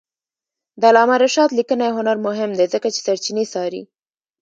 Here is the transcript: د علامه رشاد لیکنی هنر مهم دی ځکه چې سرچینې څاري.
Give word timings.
د 0.79 0.81
علامه 0.89 1.15
رشاد 1.25 1.49
لیکنی 1.59 1.89
هنر 1.97 2.17
مهم 2.27 2.51
دی 2.57 2.65
ځکه 2.73 2.87
چې 2.93 2.99
سرچینې 3.05 3.45
څاري. 3.53 3.81